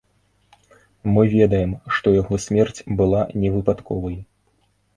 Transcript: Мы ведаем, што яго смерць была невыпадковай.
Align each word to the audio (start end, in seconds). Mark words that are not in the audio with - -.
Мы 1.15 1.27
ведаем, 1.33 1.75
што 1.97 2.15
яго 2.21 2.41
смерць 2.47 2.85
была 3.03 3.21
невыпадковай. 3.45 4.21